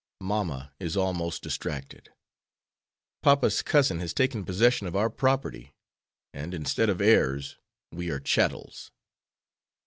Mamma 0.19 0.73
is 0.79 0.97
almost 0.97 1.43
distracted. 1.43 2.09
Papa's 3.21 3.61
cousin 3.61 3.99
has 3.99 4.15
taken 4.15 4.43
possession 4.43 4.87
of 4.87 4.95
our 4.95 5.11
property, 5.11 5.75
and 6.33 6.55
instead 6.55 6.89
of 6.89 7.01
heirs 7.01 7.57
we 7.91 8.09
are 8.09 8.19
chattels. 8.19 8.89